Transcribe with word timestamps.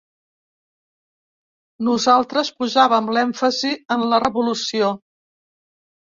Nosaltres 1.87 2.49
posàvem 2.61 3.11
l’èmfasi 3.17 3.71
en 3.97 4.05
la 4.15 4.19
revolució. 4.25 4.89